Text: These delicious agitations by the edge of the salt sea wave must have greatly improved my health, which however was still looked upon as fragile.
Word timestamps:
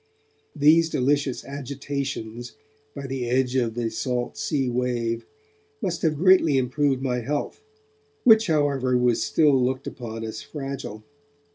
These 0.55 0.89
delicious 0.89 1.45
agitations 1.45 2.53
by 2.95 3.05
the 3.05 3.29
edge 3.29 3.55
of 3.55 3.75
the 3.75 3.91
salt 3.91 4.35
sea 4.35 4.67
wave 4.67 5.27
must 5.79 6.01
have 6.01 6.17
greatly 6.17 6.57
improved 6.57 7.03
my 7.03 7.19
health, 7.19 7.61
which 8.23 8.47
however 8.47 8.97
was 8.97 9.21
still 9.21 9.63
looked 9.63 9.85
upon 9.85 10.23
as 10.23 10.41
fragile. 10.41 11.03